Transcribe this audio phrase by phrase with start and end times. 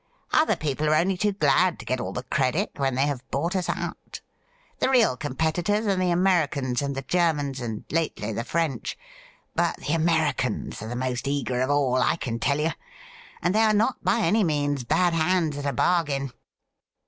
[0.33, 3.55] Other people are only too glad to get all the credit when they have bought
[3.55, 4.21] us out.
[4.79, 8.97] The real competitors are the Ameri cans and the Germans, and lately the French.
[9.53, 12.71] But the Americans are the most eager of all, I can tell you,
[13.43, 16.31] and they are not by any means bad hands at a bargain.'